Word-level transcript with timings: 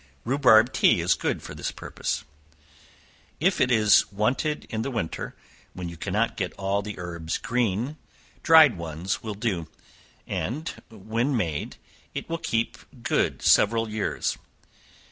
Rhubarb 0.25 0.73
tea 0.73 0.99
is 0.99 1.13
good 1.13 1.43
for 1.43 1.53
this 1.53 1.71
purpose. 1.71 2.23
If 3.39 3.61
it 3.61 3.69
is 3.71 4.11
wanted 4.11 4.65
in 4.71 4.81
the 4.81 4.89
winter, 4.89 5.35
when 5.73 5.89
you 5.89 5.95
cannot 5.95 6.37
get 6.37 6.53
all 6.53 6.81
the 6.81 6.97
herbs 6.97 7.37
green, 7.37 7.97
dried 8.41 8.79
ones 8.79 9.21
will 9.21 9.35
do; 9.35 9.67
and 10.25 10.67
when 10.89 11.37
made, 11.37 11.77
it 12.15 12.27
will 12.27 12.39
keep 12.39 12.79
good 13.03 13.43
several 13.43 13.87
years. 13.89 14.39